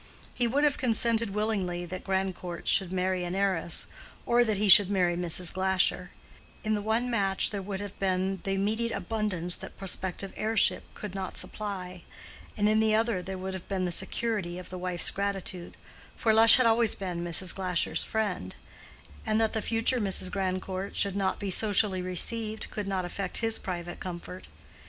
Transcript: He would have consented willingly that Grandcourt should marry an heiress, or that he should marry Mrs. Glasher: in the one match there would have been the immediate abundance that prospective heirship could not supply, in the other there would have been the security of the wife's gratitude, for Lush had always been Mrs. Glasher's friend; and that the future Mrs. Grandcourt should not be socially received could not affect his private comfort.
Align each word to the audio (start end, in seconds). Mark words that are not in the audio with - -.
He 0.33 0.47
would 0.47 0.63
have 0.63 0.79
consented 0.79 1.29
willingly 1.35 1.85
that 1.85 2.03
Grandcourt 2.03 2.67
should 2.67 2.91
marry 2.91 3.23
an 3.23 3.35
heiress, 3.35 3.85
or 4.25 4.43
that 4.43 4.57
he 4.57 4.67
should 4.67 4.89
marry 4.89 5.15
Mrs. 5.15 5.53
Glasher: 5.53 6.09
in 6.63 6.73
the 6.73 6.81
one 6.81 7.11
match 7.11 7.51
there 7.51 7.61
would 7.61 7.79
have 7.79 7.99
been 7.99 8.41
the 8.43 8.53
immediate 8.53 8.91
abundance 8.93 9.55
that 9.57 9.77
prospective 9.77 10.33
heirship 10.35 10.85
could 10.95 11.13
not 11.13 11.37
supply, 11.37 12.01
in 12.57 12.79
the 12.79 12.95
other 12.95 13.21
there 13.21 13.37
would 13.37 13.53
have 13.53 13.67
been 13.67 13.85
the 13.85 13.91
security 13.91 14.57
of 14.57 14.71
the 14.71 14.77
wife's 14.79 15.11
gratitude, 15.11 15.77
for 16.15 16.33
Lush 16.33 16.55
had 16.55 16.65
always 16.65 16.95
been 16.95 17.23
Mrs. 17.23 17.53
Glasher's 17.53 18.03
friend; 18.03 18.55
and 19.23 19.39
that 19.39 19.53
the 19.53 19.61
future 19.61 19.99
Mrs. 19.99 20.31
Grandcourt 20.31 20.95
should 20.95 21.15
not 21.15 21.39
be 21.39 21.51
socially 21.51 22.01
received 22.01 22.71
could 22.71 22.87
not 22.87 23.05
affect 23.05 23.37
his 23.37 23.59
private 23.59 23.99
comfort. 23.99 24.47